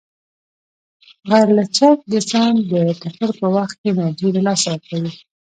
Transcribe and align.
غیرلچک 1.29 1.97
جسم 2.11 2.53
د 2.71 2.73
ټکر 3.01 3.29
په 3.39 3.47
وخت 3.55 3.75
کې 3.81 3.89
انرژي 3.91 4.29
له 4.35 4.41
لاسه 4.47 4.65
ورکوي. 4.69 5.11